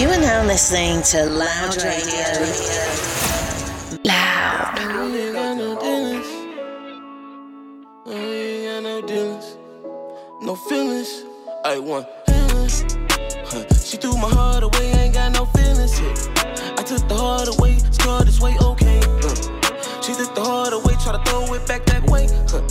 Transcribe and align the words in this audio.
You 0.00 0.08
are 0.08 0.18
now 0.18 0.42
listening 0.46 1.02
to 1.12 1.26
Loud 1.26 1.76
Radio. 1.76 2.24
Loud. 4.02 5.12
We 5.12 5.20
ain't 5.20 5.34
got 5.34 5.58
no 5.58 5.78
dealings. 5.78 6.26
We 8.06 8.14
ain't 8.14 8.64
got 8.64 8.82
no 8.82 9.06
dealings. 9.06 9.58
No 10.40 10.54
feelings. 10.54 11.24
I 11.66 11.78
want 11.78 12.06
feelings. 12.26 12.96
Huh. 13.44 13.66
She 13.74 13.98
threw 13.98 14.16
my 14.16 14.30
heart 14.30 14.62
away, 14.62 14.90
ain't 14.92 15.12
got 15.12 15.32
no 15.32 15.44
feelings. 15.44 16.00
Yeah. 16.00 16.74
I 16.78 16.82
took 16.82 17.06
the 17.06 17.16
heart 17.16 17.48
away, 17.58 17.76
scarred 17.90 18.26
this 18.26 18.40
way, 18.40 18.56
okay. 18.58 19.00
Uh. 19.00 20.00
She 20.00 20.14
took 20.14 20.34
the 20.34 20.42
heart 20.42 20.72
away, 20.72 20.94
try 21.04 21.12
to 21.12 21.22
throw 21.30 21.52
it 21.52 21.68
back 21.68 21.84
that 21.84 22.08
way. 22.08 22.26
Huh. 22.48 22.62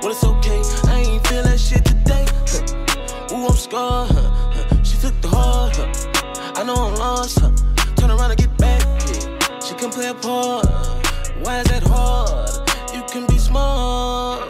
Well, 0.00 0.12
it's 0.12 0.24
okay, 0.24 0.62
I 0.90 1.00
ain't 1.00 1.26
feel 1.26 1.42
that 1.42 1.60
shit 1.60 1.84
today. 1.84 2.24
Huh. 2.48 3.36
Ooh, 3.36 3.46
I'm 3.48 3.56
scarred. 3.56 4.10
Huh. 4.10 4.30
Huh. 4.70 4.82
She 4.82 4.96
took 4.96 5.20
the 5.20 5.28
heart. 5.28 5.76
Huh. 5.76 6.11
I 6.62 6.64
know 6.64 6.74
I'm 6.74 6.94
lost. 6.94 7.40
Huh. 7.40 7.50
Turn 7.96 8.12
around 8.12 8.30
and 8.30 8.38
get 8.38 8.56
back. 8.56 8.80
Yeah. 9.10 9.58
She 9.58 9.74
can 9.74 9.90
play 9.90 10.06
a 10.06 10.14
part. 10.14 10.64
Why 11.42 11.58
is 11.58 11.66
that 11.66 11.82
hard? 11.82 12.70
You 12.94 13.02
can 13.10 13.26
be 13.26 13.36
smart. 13.36 14.48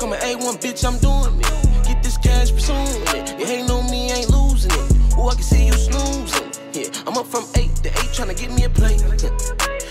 Come 0.00 0.14
an 0.14 0.20
A1, 0.20 0.56
bitch, 0.56 0.88
I'm 0.88 0.96
doing 1.04 1.36
me. 1.36 1.44
Get 1.84 2.02
this 2.02 2.16
cash, 2.16 2.50
pursuing 2.50 2.80
it. 3.12 3.38
You 3.38 3.44
hating 3.44 3.70
on 3.70 3.90
me, 3.90 4.10
ain't 4.10 4.30
losing 4.30 4.72
it. 4.72 5.18
Ooh, 5.18 5.28
I 5.28 5.34
can 5.34 5.42
see 5.42 5.66
you 5.66 5.74
snoozing. 5.74 6.48
Yeah, 6.72 6.88
I'm 7.06 7.18
up 7.18 7.26
from 7.26 7.44
8 7.54 7.68
to 7.84 7.90
8, 7.90 7.94
tryna 8.16 8.40
get 8.40 8.50
me 8.50 8.64
a 8.64 8.70
plate. 8.70 9.00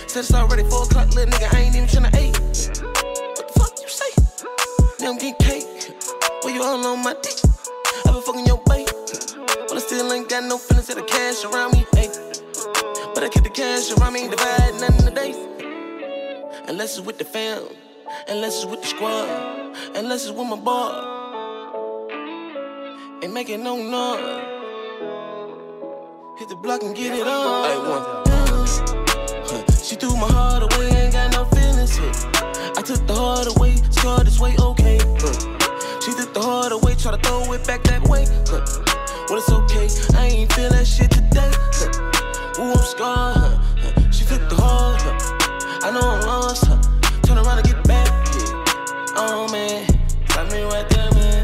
Said 0.10 0.22
it's 0.26 0.34
already 0.34 0.64
4 0.64 0.86
o'clock, 0.86 1.14
little 1.14 1.32
nigga, 1.32 1.54
I 1.54 1.60
ain't 1.70 1.76
even 1.76 1.88
tryna 1.88 2.16
8. 2.18 2.34
What 2.82 3.46
the 3.46 3.60
fuck 3.60 3.78
you 3.80 3.88
say? 3.88 4.10
Now 5.02 5.12
I'm 5.12 5.20
getting 5.20 5.36
cake. 5.36 5.94
Well, 6.42 6.52
you 6.52 6.64
all 6.64 6.84
on 6.84 7.04
my 7.04 7.14
dick. 7.22 7.38
I 8.08 8.12
been 8.12 8.24
fucking 8.24 8.48
your 8.48 8.60
bait. 8.66 8.87
Still 9.98 10.14
ain't 10.14 10.30
got 10.30 10.44
no 10.44 10.60
feelings 10.60 10.92
of 10.92 10.98
the 10.98 11.02
cash 11.02 11.44
around 11.44 11.74
me. 11.74 11.84
Hey. 11.96 12.08
But 13.16 13.24
I 13.24 13.30
keep 13.30 13.42
the 13.42 13.50
cash 13.50 13.92
around 13.94 14.14
me, 14.14 14.30
divide 14.30 14.80
nothing 14.80 15.08
today. 15.08 15.34
Unless 16.68 17.00
it's 17.00 17.08
with 17.08 17.18
the 17.18 17.26
fam, 17.26 17.64
unless 18.28 18.58
it's 18.58 18.66
with 18.68 18.84
the 18.84 18.88
squad, 18.90 19.28
unless 19.96 20.28
it's 20.28 20.38
with 20.38 20.48
my 20.48 20.56
boy. 20.56 20.94
Ain't 23.24 23.34
making 23.34 23.64
no 23.64 23.76
noise. 23.78 24.44
Hit 26.38 26.50
the 26.50 26.58
block 26.58 26.84
and 26.84 26.96
get 26.96 27.18
it 27.18 27.26
on. 27.26 27.66
I 27.66 27.78
want 27.90 28.28
Huh. 29.50 29.64
She 29.82 29.96
threw 29.96 30.16
my 30.16 30.30
heart 30.32 30.62
away, 30.62 30.90
ain't 30.90 31.14
got 31.14 31.32
no 31.32 31.46
feelings. 31.46 31.98
I 32.78 32.84
took 32.84 33.08
the 33.08 33.16
heart 33.16 33.48
away, 33.48 33.78
scarred 33.90 34.28
this 34.28 34.40
way, 34.40 34.56
okay. 34.60 35.00
She 36.06 36.12
took 36.14 36.36
the 36.36 36.42
heart 36.44 36.72
away, 36.72 36.94
try 36.94 37.18
to 37.18 37.28
throw 37.28 37.52
it 37.52 37.66
back 37.66 37.82
that 37.86 38.08
way. 38.08 38.28
Well, 39.30 39.40
it's 39.40 39.52
okay, 39.52 39.90
I 40.18 40.28
ain't 40.28 40.54
feel 40.54 40.70
that 40.70 40.88
shit 40.88 41.12
today. 41.12 41.52
Huh. 41.52 42.62
Ooh, 42.64 42.72
I'm 42.72 42.78
scarred. 42.78 43.60
Huh. 43.76 44.10
She 44.10 44.24
took 44.24 44.40
the 44.48 44.56
heart. 44.56 45.02
Huh. 45.02 45.84
I 45.84 45.92
know 45.92 46.00
I'm 46.00 46.22
lost. 46.22 46.66
Huh. 46.66 46.80
Turn 47.24 47.38
around 47.38 47.60
and 47.60 47.68
get 47.68 47.84
back. 47.84 48.08
Yeah. 48.08 48.64
Oh 49.18 49.52
man, 49.52 49.86
got 50.30 50.50
me 50.50 50.64
right 50.64 50.88
there, 50.88 51.12
man. 51.12 51.44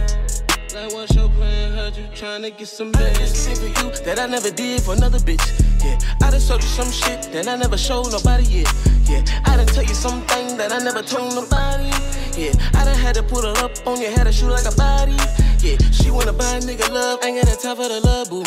Like 0.74 0.94
what's 0.94 1.14
your 1.14 1.28
plan? 1.28 1.74
Heard 1.74 1.98
you 1.98 2.04
tryna 2.16 2.58
get 2.58 2.70
some 2.70 2.94
bands. 2.94 3.20
This 3.20 3.48
thing 3.48 3.58
for 3.58 3.68
you 3.68 3.92
that 4.06 4.18
I 4.18 4.28
never 4.28 4.50
did 4.50 4.82
for 4.82 4.94
another 4.94 5.20
bitch. 5.20 5.44
Yeah, 5.84 6.00
I 6.26 6.32
done 6.32 6.40
showed 6.40 6.64
you 6.64 6.70
some 6.70 6.90
shit 6.90 7.34
that 7.34 7.50
I 7.50 7.58
never 7.58 7.78
showed 7.78 8.14
nobody 8.14 8.64
yet. 8.64 8.74
Yeah, 9.10 9.26
I 9.44 9.58
done 9.58 9.68
tell 9.68 9.84
you 9.84 9.94
something 9.94 10.56
that 10.56 10.72
I 10.72 10.80
never 10.80 11.02
told 11.02 11.36
nobody. 11.36 11.92
Yeah, 12.36 12.52
I 12.74 12.84
done 12.84 12.98
had 12.98 13.14
to 13.16 13.24
put 13.24 13.46
her 13.46 13.54
up 13.64 13.72
on 13.86 14.02
your 14.02 14.10
head 14.10 14.26
and 14.26 14.36
shoot 14.36 14.50
like 14.50 14.66
a 14.66 14.76
body. 14.76 15.14
Yeah, 15.60 15.78
she 15.92 16.10
wanna 16.10 16.34
buy 16.34 16.58
a 16.58 16.60
nigga 16.62 16.90
love, 16.90 17.24
ain't 17.24 17.46
got 17.46 17.60
time 17.60 17.76
for 17.76 17.88
the 17.88 18.00
love 18.02 18.30
boo. 18.30 18.42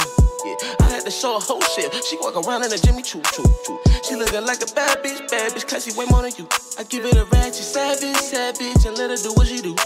Yeah, 0.44 0.56
I 0.80 0.90
had 0.90 1.04
to 1.04 1.10
show 1.10 1.34
her 1.34 1.40
whole 1.40 1.60
shit. 1.60 1.94
She 2.04 2.16
walk 2.20 2.34
around 2.34 2.64
in 2.64 2.72
a 2.72 2.78
Jimmy 2.78 3.02
Choo 3.02 3.22
Choo 3.32 3.44
Choo. 3.64 3.78
She 4.02 4.16
lookin' 4.16 4.44
like 4.44 4.60
a 4.60 4.66
bad 4.74 5.04
bitch, 5.04 5.30
bad 5.30 5.52
bitch, 5.52 5.68
cause 5.68 5.84
she 5.84 5.92
way 5.96 6.04
more 6.10 6.22
than 6.22 6.32
you. 6.36 6.48
I 6.78 6.82
give 6.82 7.04
it 7.04 7.16
a 7.16 7.24
ratchet, 7.26 7.54
savage, 7.54 8.16
savage, 8.16 8.84
and 8.86 8.98
let 8.98 9.10
her 9.10 9.16
do 9.16 9.32
what 9.34 9.46
she 9.46 9.62
do. 9.62 9.76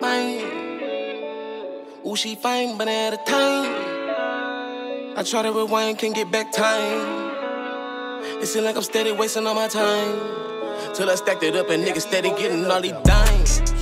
Mine. 0.00 0.40
Ooh, 2.06 2.14
she 2.14 2.36
fine, 2.36 2.78
but 2.78 2.86
at 2.86 3.14
a 3.14 3.16
time. 3.28 5.16
I 5.18 5.22
try 5.24 5.42
to 5.42 5.50
rewind, 5.50 5.98
can't 5.98 6.14
get 6.14 6.30
back 6.30 6.52
time. 6.52 7.34
It 8.40 8.46
seems 8.46 8.64
like 8.64 8.76
I'm 8.76 8.82
steady 8.82 9.10
wasting 9.10 9.46
all 9.48 9.54
my 9.54 9.66
time. 9.66 10.55
Till 10.96 11.10
I 11.10 11.14
stacked 11.14 11.42
it 11.42 11.54
up 11.54 11.68
and 11.68 11.84
niggas 11.84 12.08
steady 12.08 12.30
getting 12.30 12.64
all 12.64 12.80
these 12.80 12.94
dimes. 13.04 13.75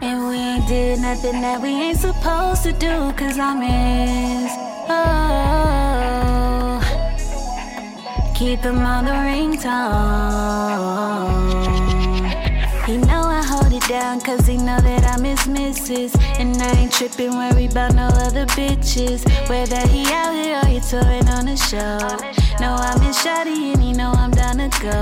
And 0.00 0.28
we 0.28 0.36
ain't 0.36 0.66
did 0.66 1.00
nothing 1.00 1.42
that 1.42 1.60
we 1.60 1.68
ain't 1.68 1.98
supposed 1.98 2.62
to 2.62 2.72
do, 2.72 3.12
cause 3.12 3.38
I 3.38 3.52
miss. 3.54 4.52
Oh, 4.88 6.80
keep 8.34 8.60
him 8.60 8.78
on 8.78 9.04
the 9.04 9.12
ringtone. 9.12 10.48
Down, 13.88 14.20
cause 14.20 14.46
he 14.46 14.58
know 14.58 14.78
that 14.80 15.02
I'm 15.04 15.24
his 15.24 15.48
missus. 15.48 16.14
And 16.38 16.54
I 16.60 16.72
ain't 16.72 16.92
tripping, 16.92 17.30
worry 17.30 17.66
about 17.66 17.94
no 17.94 18.08
other 18.26 18.44
bitches. 18.52 19.24
Whether 19.48 19.80
he 19.88 20.04
out 20.12 20.34
here 20.34 20.60
or 20.62 20.66
he 20.66 20.78
touring 20.80 21.28
on 21.28 21.46
the 21.46 21.56
show. 21.56 21.98
No, 22.60 22.76
I'm 22.76 23.00
his 23.00 23.16
shawty 23.16 23.72
and 23.72 23.82
he 23.82 23.92
know 23.94 24.12
I'm 24.12 24.30
down 24.30 24.58
to 24.58 24.68
go. 24.80 24.98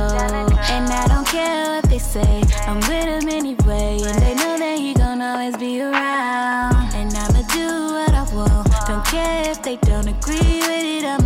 And 0.70 0.86
I 0.86 1.06
don't 1.08 1.26
care 1.26 1.66
what 1.74 1.90
they 1.90 1.98
say, 1.98 2.42
I'm 2.66 2.78
with 2.86 3.08
him 3.10 3.28
anyway. 3.28 3.98
And 4.06 4.22
they 4.22 4.34
know 4.34 4.56
that 4.56 4.78
he 4.78 4.94
gon' 4.94 5.20
always 5.20 5.56
be 5.56 5.80
around. 5.80 6.94
And 6.94 7.12
I'ma 7.12 7.42
do 7.52 7.66
what 7.96 8.14
I 8.14 8.24
want. 8.32 8.70
Don't 8.86 9.04
care 9.04 9.50
if 9.50 9.62
they 9.62 9.76
don't 9.76 10.06
agree 10.06 10.60
with 10.62 11.02
it, 11.02 11.04
I'ma 11.04 11.25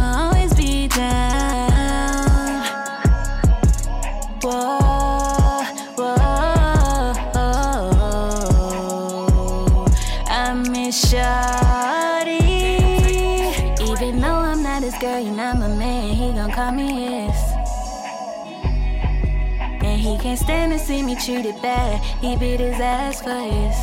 me 21.10 21.16
treated 21.16 21.60
bad, 21.60 22.00
he 22.21 22.37
beat 22.37 22.60
his 22.60 22.78
ass 22.78 23.21
for 23.21 23.34
his. 23.34 23.75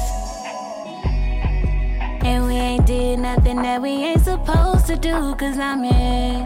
And 2.24 2.46
we 2.46 2.54
ain't 2.54 2.86
did 2.86 3.20
nothing 3.20 3.58
that 3.58 3.82
we 3.82 3.90
ain't 3.90 4.22
supposed 4.22 4.88
to 4.88 4.96
do, 4.96 5.36
cause 5.36 5.58
I'm 5.58 5.84
in. 5.84 6.46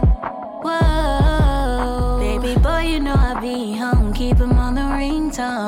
Whoa, 0.64 2.18
baby 2.20 2.56
boy, 2.60 2.82
you 2.94 3.00
know 3.00 3.14
I 3.14 3.40
be 3.40 3.74
home. 3.78 4.12
Keep 4.14 4.38
him 4.38 4.54
on 4.54 4.74
the 4.76 4.82
ringtone. 4.82 5.60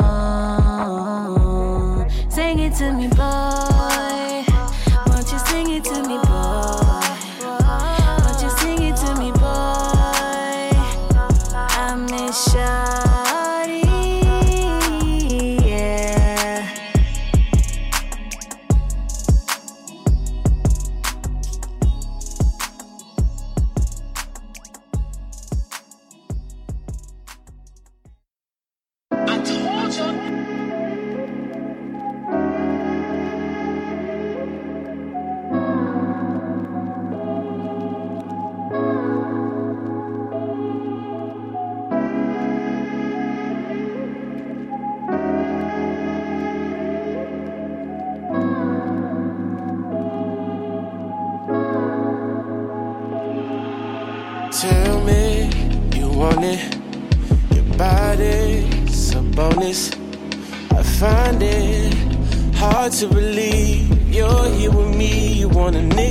Sing 2.32 2.58
it 2.60 2.74
to 2.76 2.92
me, 2.94 3.08
boy. 3.10 4.33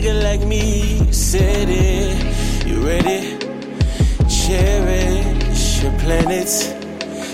Nigga 0.02 0.22
like 0.22 0.46
me. 0.46 1.12
Said 1.12 1.68
it, 1.70 2.66
you 2.66 2.86
ready? 2.86 3.38
Cherish 4.28 5.82
your 5.82 5.92
planets. 5.98 6.74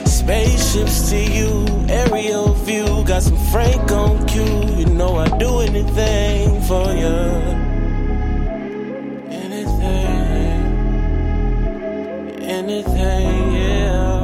Spaceships 0.05 1.11
to 1.11 1.17
you, 1.17 1.67
aerial 1.89 2.53
view. 2.55 3.05
Got 3.07 3.23
some 3.23 3.39
Frank 3.51 3.91
on 3.91 4.27
cue. 4.27 4.77
You 4.77 4.87
know 4.87 5.17
I'd 5.17 5.39
do 5.39 5.61
anything 5.61 6.61
for 6.63 6.93
you. 6.93 7.17
Anything, 9.31 10.61
anything, 12.43 13.53
yeah. 13.53 14.18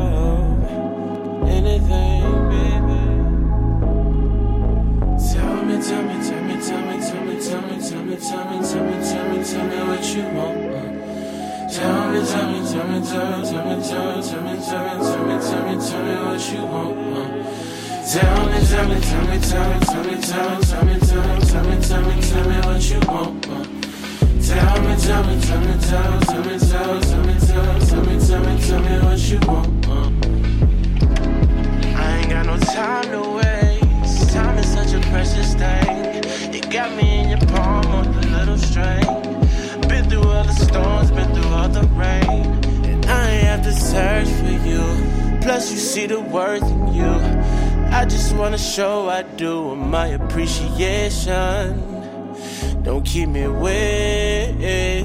Tell 8.29 8.45
me, 8.51 8.59
tell 8.67 8.85
me, 8.85 8.93
tell 9.05 9.29
me, 9.29 9.45
tell 9.45 9.65
me, 9.69 9.79
what 9.89 10.05
you 10.15 10.23
want. 10.35 10.75
uh. 10.75 11.69
Tell 11.69 12.11
me, 12.11 12.21
tell 12.25 12.47
me, 12.51 12.59
tell 12.71 12.87
me, 12.89 12.99
tell 13.05 13.27
me, 13.29 13.45
tell 13.45 13.67
me, 13.67 13.83
tell 13.83 14.05
me, 14.05 14.23
tell 14.23 14.43
me, 14.43 14.55
tell 14.65 14.83
me, 14.85 14.95
tell 15.05 15.25
me, 15.25 15.37
tell 15.41 15.63
me, 15.65 15.75
tell 15.87 16.03
me 16.05 16.15
what 16.25 16.45
you 16.53 16.63
want. 16.65 16.99
uh. 17.15 17.29
Tell 18.13 18.47
me, 18.49 18.59
tell 18.67 18.87
me, 18.89 18.97
tell 19.01 19.25
me, 19.29 19.37
tell 19.41 19.65
me, 19.69 19.79
tell 19.81 20.05
me, 20.05 20.17
tell 20.21 20.45
me, 20.45 20.61
tell 20.61 20.85
me, 20.85 20.95
tell 21.01 21.65
me, 21.65 21.77
tell 21.81 22.03
me, 22.03 22.15
tell 22.23 22.45
me, 22.49 22.57
what 22.67 22.83
you 22.91 23.01
want. 23.09 23.47
uh. 23.49 23.65
Tell 24.45 24.79
me, 24.83 24.93
tell 24.97 25.23
me, 25.25 25.35
tell 25.41 25.61
me, 25.61 25.75
tell 25.81 26.11
me, 26.11 26.19
tell 26.21 26.45
me, 26.45 26.59
tell 26.59 26.85
me, 26.85 27.01
tell 27.01 27.25
me, 27.25 27.35
tell 27.41 28.03
me, 28.05 28.15
tell 28.27 28.41
me, 28.45 28.53
tell 28.61 28.81
me, 28.81 28.95
what 29.05 29.19
you 29.29 29.39
want. 29.49 29.87
uh. 29.89 30.11
I 31.97 32.19
ain't 32.19 32.31
got 32.31 32.47
no 32.47 32.57
time 32.59 33.11
to 33.11 33.21
waste. 33.37 34.33
Time 34.33 34.59
is 34.59 34.67
such 34.73 34.93
a 34.93 35.01
precious 35.11 35.55
thing. 35.55 36.23
You 36.53 36.61
got 36.71 36.95
me 36.97 37.21
in 37.21 37.29
your 37.31 37.39
palm 37.49 37.84
storms, 40.75 41.11
been 41.13 41.33
through 41.33 41.53
all 41.53 41.69
the 41.69 41.87
rain. 42.03 42.47
And 42.91 43.07
I 43.07 43.31
ain't 43.31 43.47
have 43.47 43.63
to 43.63 43.73
search 43.73 44.29
for 44.41 44.55
you. 44.69 44.83
Plus, 45.41 45.71
you 45.71 45.79
see 45.79 46.07
the 46.07 46.21
worth 46.21 46.69
in 46.69 46.93
you. 46.93 47.15
I 47.99 48.05
just 48.05 48.35
wanna 48.35 48.59
show 48.59 49.09
I 49.09 49.23
do 49.23 49.77
my 49.77 50.09
appreciation. 50.19 51.69
Don't 52.83 53.05
keep 53.05 53.29
me 53.29 53.47
waiting. 53.47 55.05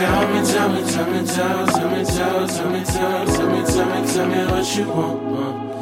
Tell 0.00 0.28
me, 0.32 0.42
tell 0.42 0.68
me, 0.70 0.82
tell 0.90 1.10
me, 1.12 1.26
tell, 1.26 1.66
tell 1.66 1.90
me, 1.90 2.02
tell, 2.02 2.48
tell 2.48 2.70
me, 2.70 2.82
tell, 2.84 3.26
tell 3.26 3.50
me, 3.50 3.64
tell 3.66 3.84
me, 3.84 4.08
tell 4.08 4.26
me 4.28 4.46
what 4.50 4.74
you 4.74 4.88
want. 4.88 5.74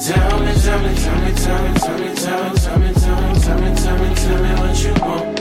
Tell 0.00 0.40
me, 0.40 0.54
tell 0.54 0.80
me, 0.80 0.94
tell 0.96 1.18
me, 1.20 1.32
tell 1.34 1.62
me, 1.62 1.74
tell 1.76 1.98
me, 1.98 2.14
tell, 2.14 2.54
tell 2.54 2.78
me, 2.78 2.92
tell 2.94 3.20
me, 3.20 3.40
tell 3.40 3.60
me, 3.60 3.74
tell 3.76 3.98
me, 3.98 4.14
tell 4.14 4.42
me 4.42 4.52
what 4.56 4.82
you 4.82 4.94
want. 5.04 5.36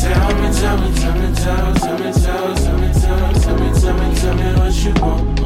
Tell 0.00 0.34
me, 0.40 0.48
tell 0.56 0.78
me, 0.78 0.88
tell 0.96 1.14
me, 1.20 1.34
tell, 1.34 1.74
tell 1.74 1.98
me, 1.98 2.12
tell, 2.12 2.54
tell 2.56 2.78
me, 2.78 2.92
tell, 2.94 3.32
tell 3.34 3.58
me, 3.58 3.78
tell 3.78 3.94
me, 3.98 4.14
tell 4.16 4.34
me 4.34 4.48
what 4.58 4.74
you 4.82 4.92
want. 5.02 5.37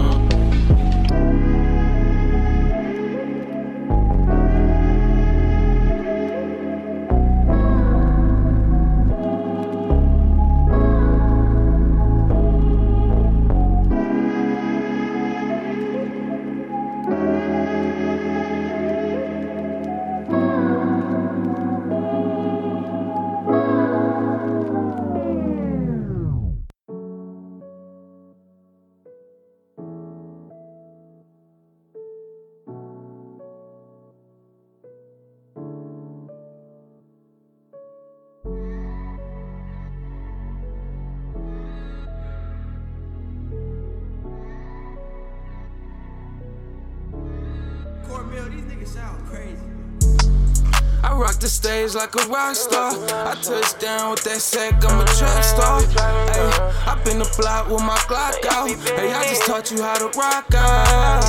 I 51.05 51.14
rock 51.14 51.38
the 51.38 51.49
stage 51.49 51.94
like 51.94 52.14
a 52.14 52.26
rock 52.29 52.56
star. 52.56 52.90
I 52.90 53.34
touch 53.40 53.79
down 53.79 54.11
with 54.11 54.25
that 54.25 54.40
sack, 54.40 54.84
I'm 54.84 55.00
a 55.00 55.05
trap 55.05 55.44
star. 55.44 55.82
Ay, 55.99 56.73
I 56.87 57.05
been 57.05 57.19
the 57.19 57.34
block 57.38 57.69
with 57.69 57.82
my 57.82 57.96
Glock 58.11 58.44
out. 58.46 58.69
Hey, 58.99 59.12
I 59.12 59.23
just 59.29 59.46
taught 59.46 59.70
you 59.70 59.82
how 59.82 59.99
to 59.99 60.06
rock 60.19 60.52
out. 60.55 61.23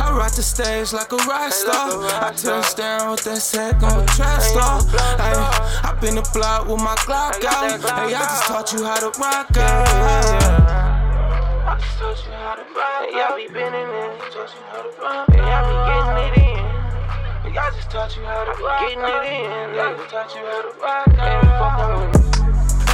I 0.00 0.16
rock 0.16 0.32
the 0.32 0.42
stage 0.42 0.92
like 0.92 1.12
a 1.12 1.16
rock 1.28 1.52
star. 1.52 2.02
I 2.02 2.32
touch 2.32 2.74
down 2.74 3.12
with 3.12 3.24
that 3.24 3.42
sack, 3.42 3.82
I'm 3.82 4.02
a 4.02 4.06
trap 4.06 4.42
star. 4.42 4.80
Ay, 5.18 5.80
I 5.84 5.96
been 6.00 6.16
the 6.16 6.28
block 6.32 6.66
with 6.66 6.80
my 6.80 6.94
Glock 7.06 7.44
out. 7.44 7.80
Hey, 7.80 8.14
I 8.14 8.20
just 8.20 8.44
taught 8.46 8.72
you 8.72 8.84
how 8.84 8.98
to 8.98 9.16
rock 9.20 9.56
out. 9.56 10.85
I 11.76 11.78
just 11.78 11.98
taught 11.98 12.24
you 12.24 12.32
how 12.32 12.54
to. 12.54 12.64
Yeah, 13.12 13.28
I 13.28 13.36
be 13.36 13.52
bending 13.52 13.84
it. 13.84 14.16
Taught 14.32 14.48
you 14.48 14.64
how 14.64 14.80
to. 14.80 14.88
Yeah, 15.36 15.60
I 15.60 15.68
be 15.68 15.76
getting 15.92 16.16
it 16.24 16.48
in. 16.48 17.58
I 17.58 17.70
just 17.76 17.90
taught 17.90 18.16
you 18.16 18.24
how 18.24 18.44
to 18.44 18.52
rock. 18.64 18.80
Getting 18.80 19.04
it 19.04 19.24
in. 19.28 19.76
Yeah, 19.76 19.92
I 19.92 20.06
taught 20.08 20.32
you 20.34 20.40
how 20.40 20.62
to 20.64 20.72
rock. 20.80 21.04
Yeah, 21.12 21.44
fucking 21.60 21.92
with 22.00 22.16
me. 22.16 22.24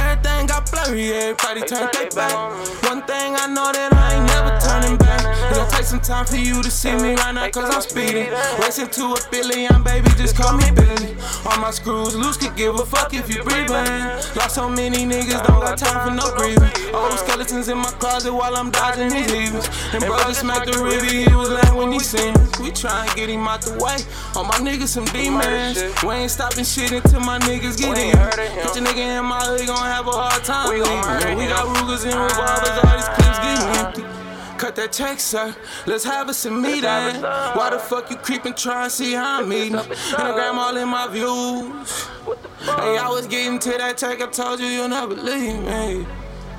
Everything 0.03 0.47
got 0.47 0.69
blurry, 0.69 1.13
everybody 1.13 1.61
turn 1.61 1.87
their 1.93 2.11
back. 2.11 2.35
One 2.83 3.01
thing 3.03 3.35
I 3.39 3.47
know 3.47 3.71
that 3.71 3.93
I 3.93 4.15
ain't 4.15 4.27
never 4.27 4.51
turning 4.59 4.97
back. 4.97 5.02
It 5.93 5.97
gon' 5.97 6.01
take 6.01 6.15
some 6.15 6.15
time 6.15 6.25
for 6.25 6.37
you 6.37 6.63
to 6.63 6.71
see 6.71 6.91
me 6.95 7.13
right 7.13 7.33
now, 7.33 7.49
cause 7.49 7.69
I'm 7.69 7.81
speeding. 7.81 8.31
Racing 8.59 8.89
to 8.97 9.13
a 9.13 9.19
billion, 9.29 9.83
baby, 9.83 10.09
just 10.17 10.35
call 10.35 10.57
me 10.57 10.71
Billy. 10.73 11.15
All 11.45 11.59
my 11.59 11.69
screws 11.69 12.15
loose, 12.15 12.37
could 12.37 12.55
give 12.55 12.73
a 12.75 12.85
fuck 12.85 13.13
if 13.13 13.29
you're 13.29 13.43
breathing. 13.43 13.85
Lost 14.33 14.55
so 14.55 14.69
many 14.69 15.05
niggas, 15.05 15.45
don't 15.45 15.61
got 15.61 15.77
time 15.77 16.09
for 16.09 16.15
no 16.15 16.35
grieving. 16.35 16.71
Old 16.95 17.19
skeletons 17.19 17.69
in 17.69 17.77
my 17.77 17.91
closet 18.01 18.33
while 18.33 18.55
I'm 18.55 18.71
dodging 18.71 19.09
these 19.09 19.31
evils. 19.33 19.69
And 19.93 20.03
bro 20.03 20.17
just 20.25 20.41
smacked 20.41 20.71
the 20.71 20.81
ribby, 20.81 21.29
he 21.29 21.35
was 21.35 21.49
lame 21.49 21.75
when 21.75 21.91
he 21.91 21.99
seen 21.99 22.33
us. 22.37 22.59
We 22.59 22.71
try 22.71 23.05
and 23.05 23.15
get 23.15 23.29
him 23.29 23.47
out 23.47 23.61
the 23.61 23.77
way. 23.77 23.97
All 24.35 24.45
my 24.45 24.57
niggas 24.65 24.89
some 24.89 25.05
demons. 25.05 25.77
We 26.01 26.09
ain't 26.09 26.31
stopping 26.31 26.65
shit 26.65 26.91
until 26.91 27.19
my 27.19 27.37
niggas 27.39 27.77
get 27.77 27.97
in. 27.97 28.17
Put 28.65 28.75
your 28.75 28.85
nigga 28.85 29.19
in 29.19 29.25
my 29.25 29.39
hood, 29.45 29.67
gon' 29.67 29.77
have 29.77 30.07
a 30.07 30.11
hard 30.11 30.43
time 30.43 30.69
leaving. 30.69 31.37
We 31.37 31.45
got 31.45 31.69
Rugers 31.69 32.05
and 32.05 32.17
revolvers, 32.17 32.81
all 32.81 32.97
these 32.97 33.09
clips 33.13 33.39
getting 33.45 33.77
empty. 33.77 34.22
Cut 34.63 34.77
that 34.77 34.93
check, 34.93 35.19
sir. 35.19 35.53
Let's 35.85 36.05
have 36.05 36.29
us 36.29 36.45
a 36.45 36.49
meeting. 36.49 36.83
Why 36.83 37.69
the 37.69 37.79
fuck 37.79 38.09
you 38.09 38.15
creeping, 38.15 38.53
try 38.53 38.85
to 38.85 38.89
see 38.89 39.11
how 39.11 39.41
I'm 39.41 39.51
eating? 39.51 39.73
Instagram 39.73 40.53
all 40.53 40.77
in 40.77 40.87
my 40.87 41.05
views. 41.07 42.05
Hey, 42.61 42.97
I 42.97 43.09
was 43.09 43.27
getting 43.27 43.59
to 43.59 43.71
that 43.71 43.97
check, 43.97 44.21
I 44.21 44.27
told 44.27 44.61
you 44.61 44.67
you'll 44.67 44.87
never 44.87 45.15
leave 45.15 45.59
me. 45.59 46.07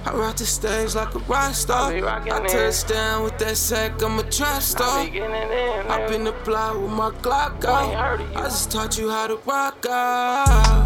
I 0.04 0.12
rock 0.12 0.36
the 0.36 0.44
stage 0.44 0.94
like 0.94 1.14
a 1.14 1.18
rock 1.20 1.54
star. 1.54 1.94
I 1.94 2.46
touch 2.46 2.86
down 2.86 3.22
with 3.24 3.38
that 3.38 3.56
sack, 3.56 4.02
I'm 4.02 4.18
a 4.18 4.22
trap 4.24 4.60
star. 4.60 4.98
I 4.98 6.06
been 6.06 6.24
the 6.24 6.32
block 6.44 6.78
with 6.78 6.90
my 6.90 7.08
Glock 7.22 7.64
out. 7.64 8.20
I 8.36 8.42
just 8.42 8.70
taught 8.70 8.98
you 8.98 9.08
how 9.08 9.28
to 9.28 9.36
rock 9.46 9.86
out. 9.88 10.83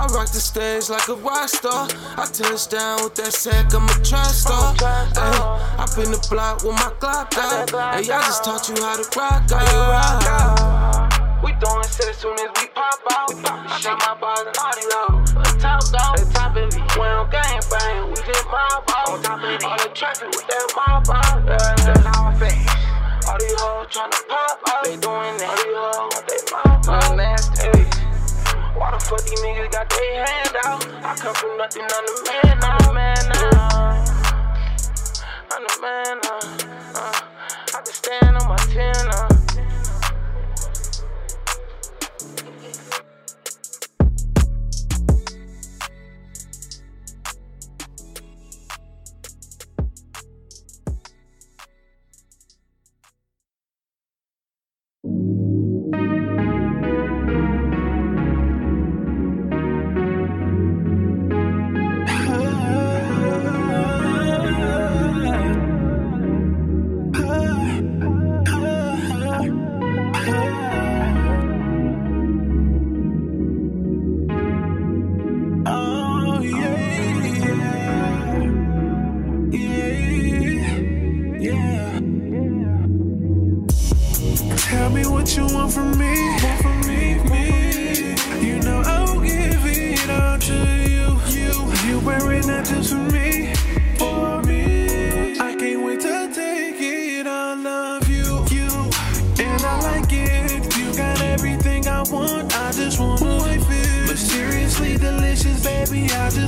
I 0.00 0.06
rock 0.16 0.32
the 0.32 0.40
stage 0.40 0.88
like 0.88 1.06
a 1.08 1.14
rock 1.14 1.46
star. 1.50 1.86
I 2.16 2.24
touch 2.24 2.70
down 2.70 3.04
with 3.04 3.16
that 3.16 3.34
sack, 3.34 3.74
I'm 3.74 3.84
a 3.84 3.92
trap 4.00 4.32
star. 4.32 4.72
Ay, 4.80 5.76
I 5.76 5.84
been 5.92 6.10
the 6.10 6.16
block 6.30 6.64
with 6.64 6.72
my 6.72 6.88
Glock 6.96 7.36
out. 7.36 7.68
Hey, 7.68 8.08
I 8.08 8.24
just 8.24 8.42
taught 8.42 8.64
you 8.70 8.80
how 8.80 8.96
to 8.96 9.04
rock 9.12 9.44
out. 9.52 11.44
We 11.44 11.52
throwing 11.60 11.84
shit 11.84 12.08
as 12.08 12.16
soon 12.16 12.32
as 12.32 12.48
we 12.56 12.72
pop 12.72 12.96
out. 13.12 13.28
I 13.44 13.76
shot 13.76 14.00
my 14.00 14.16
balls 14.16 14.48
and 14.48 14.56
all 14.56 14.72
these 14.72 14.88
hoes. 14.88 15.36
The 15.36 15.60
top 15.60 15.84
dog, 15.92 16.16
the 16.16 16.32
top 16.32 16.56
of 16.56 16.64
it. 16.64 16.80
We 16.96 17.04
don't 17.04 17.30
gang 17.30 17.60
bang, 17.68 18.08
we 18.08 18.16
just 18.24 18.48
mob 18.48 18.88
out. 18.88 19.08
On 19.12 19.20
top 19.20 19.36
of 19.36 19.52
the 19.60 19.90
traffic 19.92 20.28
with 20.32 20.48
that 20.48 20.64
mob 20.80 21.10
out. 21.12 21.39
me 30.00 30.14
hand 30.14 30.56
out. 30.64 30.86
I 31.04 31.14
come 31.16 31.34
from 31.34 31.56
nothing, 31.58 31.82
I'm 31.82 32.06
the 32.06 32.14
man, 32.26 32.58
I'm 32.62 32.78
the 32.86 32.92
man 32.92 33.28
now. 33.28 34.04
I'm 35.52 35.62
the 35.66 35.82
man 35.82 36.20
now. 36.22 36.39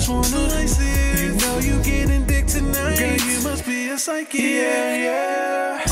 Just 0.02 0.32
wanna. 0.32 0.42
You 1.20 1.34
know 1.36 1.58
you 1.58 1.82
getting 1.82 2.24
dick 2.26 2.46
tonight, 2.46 2.98
girl. 2.98 3.28
You 3.28 3.42
must 3.42 3.64
be 3.64 3.88
a 3.88 3.98
psychic, 3.98 4.40
yeah, 4.40 4.96
yeah. 4.96 5.91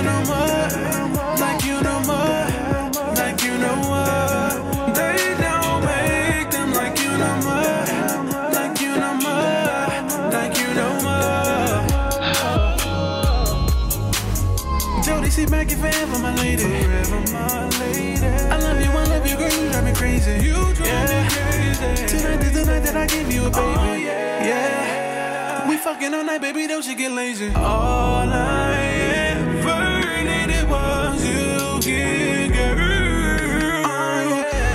You 0.00 0.06
no 0.06 0.24
more. 0.24 0.68
Like 1.36 1.64
you 1.64 1.80
no 1.82 2.00
more. 2.00 2.46
Like 3.14 3.42
you 3.42 3.58
no 3.58 3.76
more. 3.76 4.94
They 4.94 5.34
don't 5.38 5.84
make 5.84 6.50
them 6.50 6.72
like 6.72 6.98
you 7.02 7.10
no 7.18 7.36
more. 7.46 7.84
Like 8.56 8.80
you 8.80 8.96
no 8.96 9.14
more. 9.14 10.30
Like 10.32 10.58
you 10.58 10.74
no 10.74 10.88
more. 11.04 11.84
Jody, 15.02 15.30
sit 15.30 15.50
back 15.50 15.70
and 15.70 15.80
forever, 15.80 16.18
my 16.18 16.34
lady. 16.36 16.62
Forever, 16.62 17.20
my 17.32 17.68
lady. 17.80 18.26
I 18.26 18.56
love 18.58 18.80
you, 18.80 18.90
I 18.90 19.04
love 19.04 19.26
you, 19.26 19.36
girl. 19.36 19.50
You 19.52 19.70
drive 19.70 19.84
me 19.84 19.92
crazy. 19.92 20.32
You 20.46 20.74
drive 20.74 21.10
me 21.10 21.28
crazy. 21.28 22.06
Tonight 22.06 22.42
is 22.44 22.52
the 22.52 22.64
night 22.64 22.82
that 22.84 22.96
I 22.96 23.06
give 23.06 23.30
you 23.32 23.46
a 23.46 23.50
baby. 23.50 23.78
Oh, 23.78 23.94
yeah. 23.94 25.68
We 25.68 25.76
fucking 25.76 26.14
all 26.14 26.24
night, 26.24 26.40
baby. 26.40 26.66
Don't 26.66 26.86
you 26.86 26.94
get 26.96 27.12
lazy? 27.12 27.52
All 27.54 28.28
I 28.28 28.38
ever 28.40 28.50
needed 28.50 28.80
was 28.80 28.89
girl. 31.80 31.94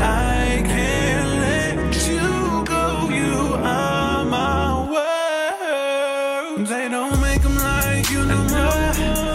I 0.02 0.64
can't 0.66 1.30
let 1.42 2.08
you 2.08 2.64
go. 2.66 3.10
You 3.10 3.54
are 3.64 4.26
my 4.26 4.90
world. 4.92 6.68
They 6.68 6.90
don't 6.90 7.20
make 7.22 7.46
'em 7.46 7.58
like 7.58 8.10
you 8.10 8.26
no 8.26 8.38
more. 8.54 9.35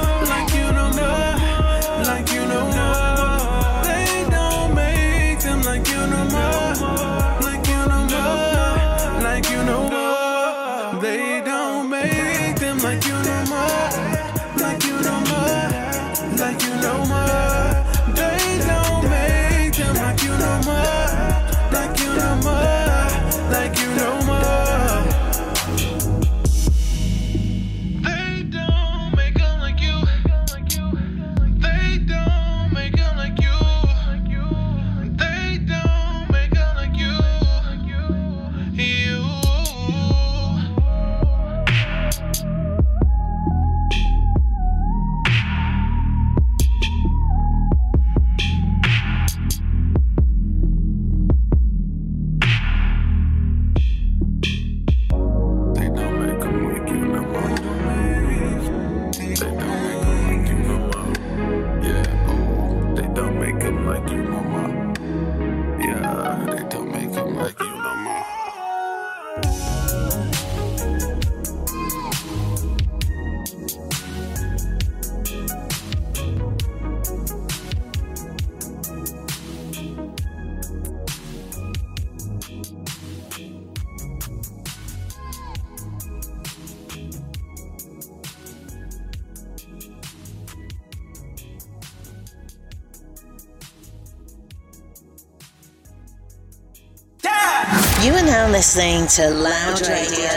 Listening 98.61 99.07
to 99.07 99.31
Loud 99.31 99.81
Radio. 99.89 100.29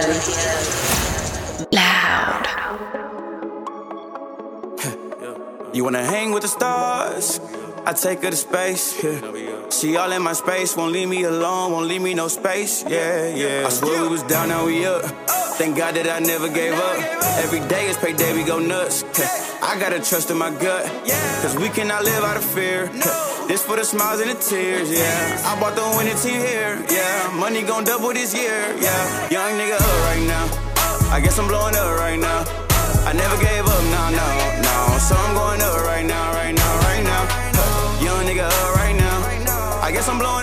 Loud. 1.73 2.47
You 5.73 5.83
wanna 5.83 6.05
hang 6.05 6.31
with 6.31 6.43
the 6.43 6.47
stars? 6.47 7.41
I 7.85 7.91
take 7.91 8.23
her 8.23 8.29
to 8.29 8.37
space. 8.37 9.03
Yeah. 9.03 9.69
She 9.69 9.97
all 9.97 10.09
in 10.13 10.21
my 10.21 10.31
space, 10.31 10.77
won't 10.77 10.93
leave 10.93 11.09
me 11.09 11.23
alone, 11.23 11.73
won't 11.73 11.87
leave 11.87 12.01
me 12.01 12.13
no 12.13 12.29
space. 12.29 12.85
Yeah, 12.87 13.27
yeah. 13.27 13.67
I 13.67 13.69
swear 13.69 14.03
we 14.03 14.07
was 14.07 14.23
down, 14.23 14.47
now 14.47 14.67
we 14.67 14.85
up. 14.85 15.03
Thank 15.53 15.77
God 15.77 15.95
that 15.95 16.09
I 16.09 16.19
never 16.19 16.49
gave 16.49 16.73
up. 16.73 16.97
Every 17.37 17.59
day 17.69 17.85
is 17.85 17.95
payday, 17.97 18.33
we 18.33 18.43
go 18.43 18.57
nuts. 18.57 19.03
I 19.61 19.77
gotta 19.79 19.99
trust 20.01 20.31
in 20.31 20.37
my 20.37 20.49
gut, 20.49 20.85
cause 21.41 21.55
we 21.55 21.69
cannot 21.69 22.03
live 22.03 22.23
out 22.23 22.37
of 22.37 22.43
fear. 22.43 22.87
This 23.47 23.63
for 23.63 23.75
the 23.75 23.85
smiles 23.85 24.19
and 24.19 24.31
the 24.31 24.39
tears, 24.41 24.89
yeah. 24.89 25.45
I 25.45 25.59
bought 25.59 25.75
the 25.75 25.85
winning 25.95 26.17
team 26.17 26.41
here, 26.41 26.81
yeah. 26.89 27.31
Money 27.37 27.61
gon' 27.61 27.83
double 27.83 28.13
this 28.13 28.33
year, 28.33 28.75
yeah. 28.81 29.29
Young 29.29 29.53
nigga 29.53 29.77
up 29.77 29.97
right 30.09 30.25
now. 30.25 30.45
I 31.13 31.21
guess 31.21 31.37
I'm 31.37 31.47
blowing 31.47 31.75
up 31.75 31.99
right 31.99 32.19
now. 32.19 32.43
I 33.05 33.13
never 33.13 33.37
gave 33.37 33.63
up, 33.63 33.83
no, 33.93 34.03
no, 34.09 34.27
no. 34.65 34.75
So 34.97 35.13
I'm 35.15 35.35
going 35.37 35.61
up 35.61 35.85
right 35.85 36.05
now, 36.05 36.33
right 36.33 36.55
now, 36.55 36.73
right 36.89 37.03
now. 37.03 37.21
Young 38.01 38.25
nigga 38.25 38.49
up 38.49 38.75
right 38.75 38.95
now. 38.97 39.79
I 39.85 39.91
guess 39.91 40.09
I'm 40.09 40.17
blowing 40.17 40.42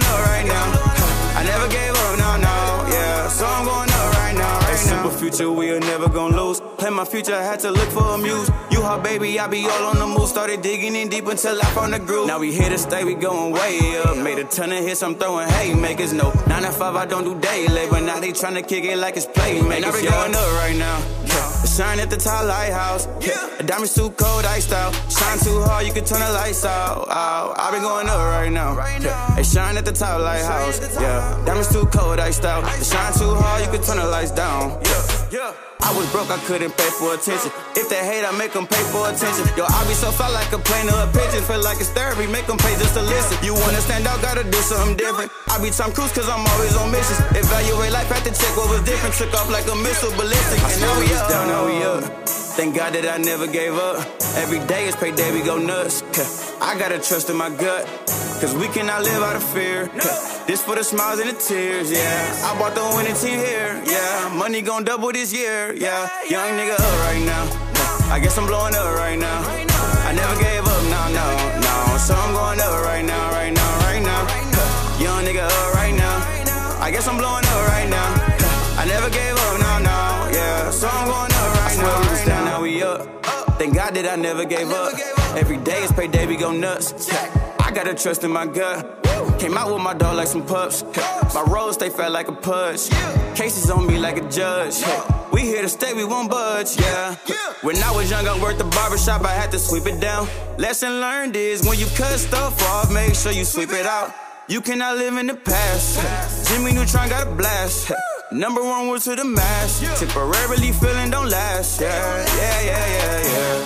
now, 5.02 5.08
right 5.08 5.16
now. 5.16 5.30
Simple 5.30 5.30
future, 5.30 5.50
we 5.50 5.70
are 5.70 5.80
never 5.80 6.08
gonna 6.08 6.36
lose. 6.36 6.60
Plan 6.78 6.94
my 6.94 7.04
future, 7.04 7.34
I 7.34 7.42
had 7.42 7.60
to 7.60 7.70
look 7.70 7.88
for 7.90 8.04
a 8.14 8.18
muse. 8.18 8.50
You 8.70 8.82
hot 8.82 9.02
baby, 9.02 9.38
I 9.38 9.46
be 9.46 9.66
all 9.66 9.86
on 9.86 9.98
the 9.98 10.06
move. 10.06 10.28
Started 10.28 10.62
digging 10.62 10.94
in 10.96 11.08
deep 11.08 11.26
until 11.26 11.60
I 11.60 11.64
found 11.76 11.92
the 11.92 11.98
groove. 11.98 12.26
Now 12.26 12.38
we 12.38 12.52
here 12.52 12.68
to 12.68 12.78
stay, 12.78 13.04
we 13.04 13.14
going 13.14 13.52
way 13.52 14.00
up. 14.04 14.16
Made 14.16 14.38
a 14.38 14.44
ton 14.44 14.72
of 14.72 14.84
hits, 14.84 15.02
I'm 15.02 15.14
throwing 15.14 15.48
haymakers. 15.48 16.12
No, 16.12 16.32
9 16.46 16.62
to 16.62 16.72
5, 16.72 16.96
I 16.96 17.06
don't 17.06 17.24
do 17.24 17.38
day 17.40 17.66
labor. 17.68 18.00
Now 18.00 18.20
they 18.20 18.32
tryna 18.32 18.66
kick 18.66 18.84
it 18.84 18.96
like 18.96 19.16
it's 19.16 19.26
playmakers. 19.26 19.84
I 19.84 20.00
be 20.00 20.08
going 20.08 20.34
up 20.34 20.52
right 20.62 20.76
now. 20.76 20.98
Yeah. 21.26 21.59
Shine 21.80 22.00
at 22.00 22.10
the 22.10 22.18
top 22.18 22.44
lighthouse. 22.44 23.08
Yeah. 23.22 23.58
A 23.58 23.62
diamond 23.62 23.88
suit 23.88 24.14
cold, 24.18 24.44
iced 24.44 24.70
out. 24.70 24.92
Shine 25.10 25.38
too 25.38 25.62
hard, 25.62 25.86
you 25.86 25.94
can 25.94 26.04
turn 26.04 26.20
the 26.20 26.30
lights 26.30 26.62
out. 26.62 27.08
out. 27.08 27.58
I 27.58 27.70
been 27.70 27.80
going 27.80 28.06
up 28.06 28.18
right 28.18 28.52
now. 28.52 28.76
Yeah. 28.76 29.34
Hey, 29.34 29.42
shine 29.42 29.78
at 29.78 29.86
the 29.86 29.92
top 29.92 30.20
lighthouse. 30.20 30.78
Yeah. 31.00 31.42
Diamonds 31.46 31.72
too 31.72 31.86
cold, 31.86 32.20
iced 32.20 32.44
out. 32.44 32.66
Shine 32.84 33.14
too 33.14 33.34
hard, 33.34 33.64
you 33.64 33.70
can 33.72 33.82
turn 33.82 33.96
the 33.96 34.04
lights 34.04 34.30
down. 34.30 34.78
Yeah. 34.84 35.28
Yeah. 35.32 35.69
I 35.82 35.90
was 35.96 36.06
broke, 36.12 36.30
I 36.30 36.38
couldn't 36.44 36.76
pay 36.76 36.90
for 36.98 37.14
attention. 37.14 37.50
If 37.74 37.88
they 37.88 38.02
hate, 38.04 38.24
I 38.24 38.32
make 38.36 38.52
them 38.52 38.66
pay 38.66 38.84
for 38.92 39.08
attention. 39.08 39.48
Yo, 39.56 39.64
I 39.64 39.80
be 39.88 39.94
so 39.94 40.10
fly 40.12 40.28
like 40.28 40.52
a 40.52 40.58
plane 40.58 40.88
or 40.88 41.00
a 41.02 41.08
pigeon. 41.10 41.42
Feel 41.44 41.62
like 41.62 41.80
it's 41.80 41.90
therapy, 41.90 42.26
make 42.26 42.46
them 42.46 42.58
pay 42.58 42.74
just 42.76 42.94
to 42.94 43.02
listen. 43.02 43.36
You 43.44 43.54
wanna 43.54 43.80
stand 43.80 44.06
out, 44.06 44.20
gotta 44.22 44.44
do 44.44 44.60
something 44.60 44.96
different. 44.96 45.32
I 45.48 45.58
be 45.62 45.70
Tom 45.70 45.92
Cruise, 45.92 46.12
cause 46.12 46.28
I'm 46.28 46.44
always 46.46 46.76
on 46.76 46.90
missions. 46.92 47.18
Evaluate 47.34 47.92
life, 47.92 48.08
had 48.08 48.24
to 48.24 48.32
check 48.32 48.52
what 48.56 48.68
was 48.70 48.82
different. 48.84 49.14
Took 49.16 49.32
off 49.34 49.50
like 49.50 49.66
a 49.66 49.76
missile, 49.76 50.12
ballistic. 50.12 50.60
And 50.60 50.80
now 50.80 50.94
we 51.00 51.06
up. 51.14 51.28
Down, 51.28 51.46
now 51.48 51.62
we 51.66 51.76
up. 51.82 52.04
Thank 52.58 52.76
God 52.76 52.92
that 52.92 53.06
I 53.06 53.16
never 53.16 53.46
gave 53.46 53.74
up. 53.74 54.04
Every 54.36 54.60
day 54.66 54.86
is 54.86 54.96
payday, 54.96 55.32
we 55.32 55.42
go 55.42 55.56
nuts. 55.56 56.02
I 56.60 56.78
gotta 56.78 56.98
trust 56.98 57.30
in 57.30 57.36
my 57.36 57.48
gut. 57.48 57.86
Cause 58.40 58.54
we 58.56 58.68
cannot 58.68 59.02
live 59.02 59.22
out 59.22 59.36
of 59.36 59.44
fear. 59.44 59.90
This 60.46 60.62
for 60.64 60.74
the 60.74 60.82
smiles 60.82 61.20
and 61.20 61.28
the 61.28 61.34
tears, 61.34 61.92
yeah. 61.92 62.42
I 62.44 62.58
bought 62.58 62.74
the 62.74 62.82
winning 62.96 63.14
team 63.14 63.38
here, 63.38 63.82
yeah. 63.84 64.34
Money 64.34 64.62
gon' 64.62 64.82
double 64.82 65.12
this 65.12 65.30
year, 65.32 65.69
yeah. 65.74 66.08
Young 66.28 66.50
nigga 66.58 66.74
up 66.74 66.98
right 67.06 67.22
now. 67.24 67.44
I 68.12 68.18
guess 68.20 68.36
I'm 68.38 68.46
blowing 68.46 68.74
up 68.74 68.96
right 68.96 69.18
now. 69.18 69.40
I 70.06 70.12
never 70.12 70.34
gave 70.40 70.64
up, 70.64 70.82
no, 70.90 71.02
no, 71.14 71.26
no. 71.60 71.96
So 71.98 72.14
I'm 72.14 72.32
going 72.34 72.60
up 72.60 72.84
right 72.84 73.04
now, 73.04 73.30
right 73.30 73.52
now, 73.52 73.78
right 73.86 74.02
now. 74.02 74.22
Young 74.98 75.24
nigga 75.24 75.44
up 75.46 75.74
right 75.74 75.94
now. 75.94 76.80
I 76.80 76.90
guess 76.90 77.06
I'm 77.06 77.16
blowing 77.16 77.44
up 77.44 77.68
right 77.68 77.88
now. 77.88 78.10
I 78.78 78.84
never 78.86 79.10
gave 79.10 79.36
up, 79.36 79.60
no, 79.60 79.78
no, 79.78 80.30
yeah. 80.32 80.70
So 80.70 80.88
I'm 80.88 81.06
going 81.06 81.32
up 81.32 81.54
right 81.62 81.78
now, 81.78 82.00
right 82.10 82.26
now. 82.26 82.44
Now 82.44 82.62
we 82.62 82.82
up. 82.82 83.24
Thank 83.58 83.74
God 83.74 83.94
that 83.94 84.06
I 84.06 84.16
never 84.16 84.44
gave 84.44 84.70
up. 84.70 84.94
Every 85.36 85.58
day 85.58 85.82
is 85.82 85.92
payday, 85.92 86.26
we 86.26 86.36
go 86.36 86.50
nuts. 86.52 87.10
I 87.70 87.72
gotta 87.72 87.94
trust 87.94 88.24
in 88.24 88.32
my 88.32 88.46
gut. 88.46 88.84
Came 89.38 89.56
out 89.56 89.72
with 89.72 89.80
my 89.80 89.94
dog 89.94 90.16
like 90.16 90.26
some 90.26 90.44
pups. 90.44 90.82
My 91.32 91.42
road 91.42 91.70
stay 91.70 91.88
fat 91.88 92.10
like 92.10 92.26
a 92.26 92.32
pudge. 92.32 92.90
Cases 93.36 93.70
on 93.70 93.86
me 93.86 93.96
like 93.96 94.16
a 94.16 94.28
judge. 94.28 94.82
We 95.32 95.42
here 95.42 95.62
to 95.62 95.68
stay, 95.68 95.94
we 95.94 96.02
won't 96.02 96.28
budge, 96.28 96.76
yeah. 96.80 97.14
When 97.62 97.76
I 97.76 97.92
was 97.92 98.10
young, 98.10 98.26
I 98.26 98.36
worked 98.42 98.58
the 98.58 98.64
barbershop, 98.64 99.22
I 99.22 99.30
had 99.30 99.52
to 99.52 99.58
sweep 99.60 99.86
it 99.86 100.00
down. 100.00 100.26
Lesson 100.58 101.00
learned 101.00 101.36
is 101.36 101.64
when 101.64 101.78
you 101.78 101.86
cut 101.94 102.18
stuff 102.18 102.60
off, 102.70 102.92
make 102.92 103.14
sure 103.14 103.30
you 103.30 103.44
sweep 103.44 103.70
it 103.70 103.86
out. 103.86 104.12
You 104.48 104.60
cannot 104.60 104.96
live 104.96 105.16
in 105.16 105.28
the 105.28 105.36
past. 105.36 106.50
Jimmy 106.50 106.72
Neutron 106.72 107.08
got 107.08 107.28
a 107.28 107.30
blast. 107.30 107.92
Number 108.32 108.64
one 108.64 108.88
word 108.88 109.02
to 109.02 109.14
the 109.14 109.24
mass. 109.24 109.78
Temporarily 110.00 110.72
feeling 110.72 111.08
don't 111.12 111.28
last. 111.28 111.80
Yeah, 111.80 112.26
yeah, 112.36 112.62
yeah, 112.62 112.86
yeah. 112.96 113.64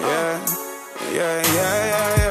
Yeah, 0.00 0.46
yeah, 1.10 1.42
yeah, 1.42 1.42
yeah, 1.54 2.16
yeah. 2.16 2.20
Yeah, 2.20 2.29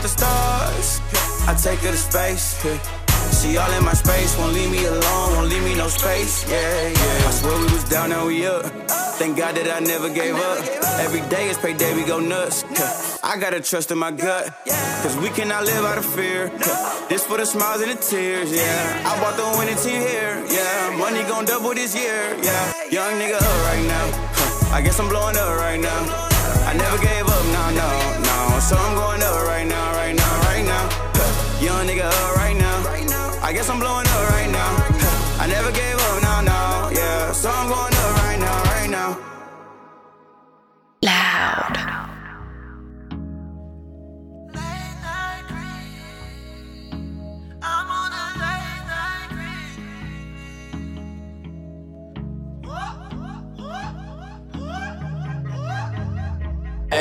with 0.00 0.12
the 0.12 0.18
stars? 0.18 1.00
I 1.48 1.54
take 1.54 1.80
her 1.80 1.90
to 1.90 1.96
space. 1.96 2.60
She 3.40 3.56
all 3.56 3.70
in 3.72 3.84
my 3.84 3.92
space, 3.94 4.36
won't 4.38 4.52
leave 4.52 4.70
me 4.70 4.84
alone, 4.84 5.36
won't 5.36 5.48
leave 5.48 5.62
me 5.62 5.74
no 5.74 5.88
space. 5.88 6.48
Yeah, 6.50 6.88
yeah. 6.88 7.28
I 7.28 7.30
swear 7.30 7.56
we 7.58 7.64
was 7.72 7.84
down, 7.84 8.10
now 8.10 8.26
we 8.26 8.46
up. 8.46 8.64
Thank 9.20 9.36
God 9.36 9.54
that 9.56 9.68
I 9.70 9.80
never 9.80 10.08
gave 10.08 10.34
up. 10.34 10.58
Every 11.00 11.20
day 11.28 11.48
is 11.48 11.58
payday, 11.58 11.94
we 11.94 12.04
go 12.04 12.18
nuts. 12.18 12.64
I 13.22 13.38
gotta 13.38 13.60
trust 13.60 13.90
in 13.90 13.98
my 13.98 14.10
gut, 14.10 14.52
cause 15.02 15.16
we 15.18 15.28
cannot 15.30 15.64
live 15.64 15.84
out 15.84 15.98
of 15.98 16.06
fear. 16.06 16.48
This 17.08 17.24
for 17.24 17.36
the 17.36 17.46
smiles 17.46 17.82
and 17.82 17.90
the 17.92 18.00
tears, 18.02 18.52
yeah. 18.52 19.04
I 19.06 19.20
bought 19.20 19.36
the 19.36 19.46
winning 19.58 19.76
team 19.76 20.00
here, 20.00 20.42
yeah. 20.48 20.96
Money 20.98 21.22
gon' 21.28 21.44
double 21.44 21.74
this 21.74 21.94
year, 21.94 22.36
yeah. 22.42 22.72
Young 22.90 23.14
nigga 23.20 23.36
up 23.36 23.58
right 23.68 23.84
now. 23.86 24.06
I 24.72 24.80
guess 24.82 24.98
I'm 24.98 25.08
blowing 25.08 25.36
up 25.36 25.58
right 25.58 25.80
now. 25.80 26.02
I 26.70 26.74
never 26.74 26.98
gave 26.98 27.26
up, 27.26 27.44
no, 27.56 27.64
no, 27.80 27.88
no. 28.28 28.60
So 28.60 28.76
I'm 28.76 28.94
going 28.94 29.22
up 29.22 29.46
right 29.46 29.59
nigga 31.90 32.06
up 32.06 32.36
right 32.36 32.56
now. 32.56 33.38
I 33.42 33.52
guess 33.52 33.68
I'm 33.68 33.80
blowing 33.80 34.06
up 34.06 34.30
right 34.30 34.50
now. 34.50 34.70
I 35.42 35.46
never 35.48 35.72
gave 35.72 35.96
up, 35.96 36.22
no, 36.22 36.40
no, 36.52 36.90
yeah. 36.94 37.32
So 37.32 37.50
I'm 37.50 37.68
going 37.68 37.94
up 37.94 38.16
right 38.22 38.38
now, 38.38 38.62
right 38.74 38.90
now. 38.90 39.18
Loud. 41.02 41.89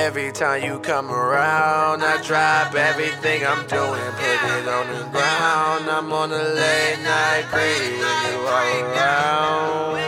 Every 0.10 0.32
time 0.32 0.63
you 0.63 0.80
come 0.80 1.12
around, 1.12 2.02
I 2.02 2.19
drop 2.24 2.74
everything 2.74 3.45
I'm 3.45 3.67
doing, 3.67 4.12
put 4.17 4.41
it 4.58 4.67
on 4.67 4.88
the 4.88 5.04
ground. 5.12 5.88
I'm 5.88 6.12
on 6.12 6.32
a 6.32 6.36
late 6.36 7.00
night 7.04 7.45
creep 7.52 8.02
when 8.02 8.26
you 8.26 8.39
are 8.50 8.89
around. 8.89 10.00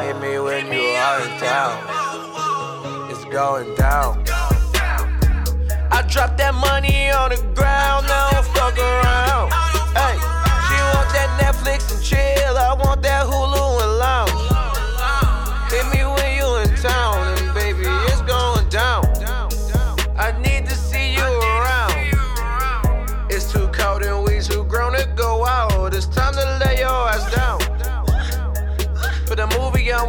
Hit 0.00 0.16
me 0.20 0.40
when 0.40 0.66
you 0.72 0.88
are 1.06 1.20
in 1.22 1.38
town. 1.38 1.78
It's 3.12 3.24
going 3.26 3.76
down. 3.76 4.24
I 5.92 6.02
drop 6.10 6.36
that 6.38 6.54
money 6.54 7.12
on 7.12 7.30
the 7.30 7.36
ground, 7.54 8.08
now 8.08 8.30
don't 8.32 8.46
fuck 8.58 8.76
around. 8.76 9.52
Hey, 9.94 10.18
she 10.66 10.76
want 10.90 11.08
that 11.14 11.30
Netflix 11.38 11.94
and 11.94 12.02
chill, 12.02 12.58
I 12.58 12.74
want 12.74 13.02
that 13.02 13.24
Hulu 13.24 13.63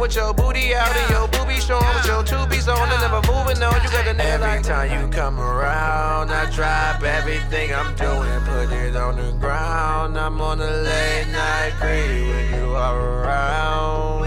with 0.00 0.14
your 0.14 0.34
booty 0.34 0.74
out 0.74 0.94
and 0.96 1.10
your 1.10 1.28
booby 1.28 1.60
showing 1.60 1.86
with 1.94 2.06
your 2.06 2.22
tubies 2.22 2.66
on 2.68 2.88
and 2.88 3.00
never 3.00 3.20
moving 3.32 3.62
on. 3.62 3.82
You 3.82 3.90
got 3.90 4.06
a 4.06 4.14
nail 4.14 4.42
Every 4.42 4.62
time 4.62 4.90
you 4.90 5.08
come 5.10 5.40
around, 5.40 6.30
I 6.30 6.50
drop 6.50 7.02
everything 7.02 7.74
I'm 7.74 7.94
doing, 7.94 8.40
put 8.44 8.72
it 8.72 8.96
on 8.96 9.16
the 9.16 9.32
ground. 9.38 10.18
I'm 10.18 10.40
on 10.40 10.60
a 10.60 10.70
late 10.70 11.28
night 11.28 11.72
creep 11.78 12.28
when 12.28 12.54
you 12.54 12.74
are 12.74 13.22
around. 13.22 14.24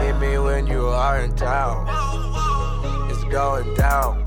Hit 0.00 0.16
me 0.18 0.38
when 0.38 0.66
you 0.66 0.86
are 0.86 1.20
in 1.20 1.34
town. 1.34 1.86
It's 3.10 3.24
going 3.24 3.74
down. 3.74 4.24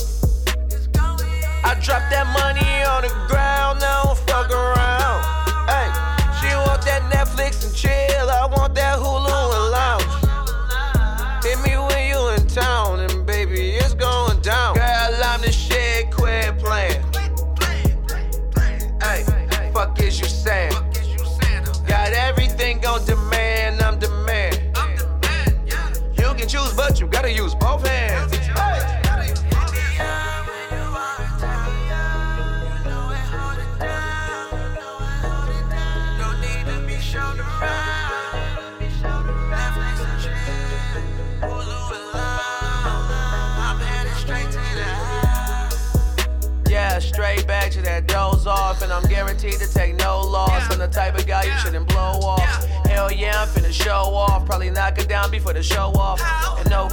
I 1.63 1.73
drop 1.81 2.03
that 2.11 2.27
money 2.33 2.83
on 2.83 3.01
the 3.01 3.27
ground, 3.27 3.79
now 3.79 4.03
don't 4.03 4.17
fuck 4.27 4.51
around. 4.51 5.21
Hey, 5.67 5.89
she 6.39 6.55
want 6.55 6.81
that 6.85 7.01
Netflix 7.11 7.65
and 7.65 7.75
chill, 7.75 8.29
I 8.29 8.45
want 8.45 8.75
that 8.75 8.99
Hulu 8.99 9.64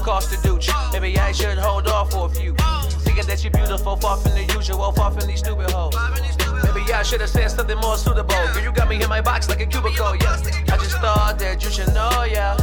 cost 0.02 0.32
to 0.32 0.42
do 0.42 0.58
Maybe 0.92 1.18
I 1.18 1.32
should 1.32 1.58
hold 1.58 1.86
off 1.88 2.10
for 2.12 2.26
a 2.26 2.28
few. 2.28 2.54
Thinking 3.04 3.26
that 3.26 3.42
you're 3.42 3.52
beautiful, 3.52 3.96
far 3.96 4.16
from 4.16 4.32
the 4.32 4.44
usual, 4.54 4.92
far 4.92 5.10
from 5.12 5.26
these 5.26 5.38
stupid 5.38 5.70
hoes. 5.70 5.94
Maybe 6.64 6.92
I 6.92 7.02
should 7.02 7.20
have 7.20 7.30
said 7.30 7.50
something 7.50 7.78
more 7.78 7.96
suitable. 7.96 8.34
Girl, 8.34 8.62
you 8.62 8.72
got 8.72 8.88
me 8.88 9.02
in 9.02 9.08
my 9.08 9.20
box 9.20 9.48
like 9.48 9.60
a 9.60 9.66
cubicle, 9.66 10.16
yeah. 10.16 10.40
I 10.72 10.76
just 10.76 10.98
thought 10.98 11.38
that 11.38 11.62
you 11.62 11.70
should 11.70 11.92
know, 11.94 12.24
yeah. 12.28 12.56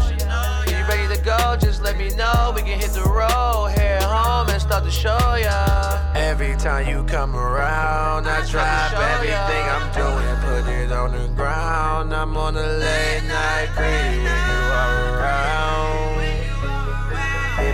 You 0.67 0.85
ready 0.87 1.15
to 1.15 1.21
go? 1.23 1.57
Just 1.59 1.81
let 1.81 1.97
me 1.97 2.09
know. 2.15 2.51
We 2.55 2.61
can 2.61 2.79
hit 2.79 2.91
the 2.91 3.03
road, 3.03 3.67
head 3.75 4.03
home, 4.03 4.49
and 4.49 4.61
start 4.61 4.83
the 4.83 4.91
show, 4.91 5.35
yeah. 5.39 6.13
Every 6.15 6.55
time 6.57 6.87
you 6.87 7.03
come 7.05 7.35
around, 7.35 8.27
I 8.27 8.45
drop 8.45 8.93
everything 8.93 9.63
I'm 9.75 9.87
doing, 9.93 10.63
put 10.63 10.71
it 10.71 10.91
on 10.91 11.11
the 11.11 11.27
ground. 11.35 12.13
I'm 12.13 12.35
on 12.35 12.55
a 12.57 12.67
late 12.67 13.23
night 13.27 13.69
creep 13.75 14.48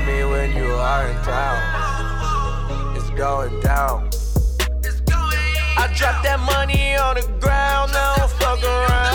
me 0.06 0.24
when 0.24 0.56
you 0.56 0.66
are 0.66 1.08
in 1.08 1.16
town. 1.24 2.96
It's 2.96 3.10
going 3.12 3.60
down. 3.62 4.10
I 5.78 5.92
drop 5.96 6.24
that 6.24 6.40
money 6.40 6.96
on 6.96 7.16
the 7.16 7.28
ground, 7.40 7.92
now 7.92 8.28
fuck 8.28 8.64
around. 8.64 9.15